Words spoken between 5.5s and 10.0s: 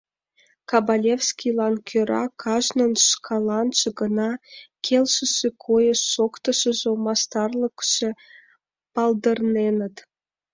койыш-шоктышыжо, мастарлыкше палдырненыт.